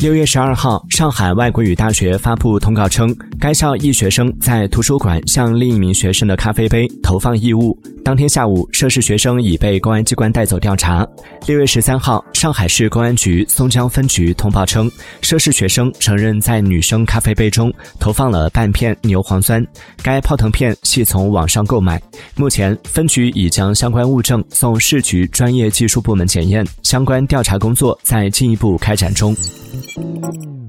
[0.00, 7.78] 六月十二号，上海外国语大学发布通告称，该校一学生在图书馆向另一名学生的咖啡杯投放异物。
[8.02, 11.06] 当天下午，涉事学生已被公安机关带走调查。
[11.46, 19.62] 六月十三号，上海市公安局松江分局通报称，涉事学生承认在女生咖啡杯中投放了半片牛磺酸，
[20.02, 22.00] 该泡腾片系从网上购买。
[22.36, 29.36] 目前，分局已将相关物证送市局专业技术部门检验，相关调查工作在进一步开展中。
[30.00, 30.59] Música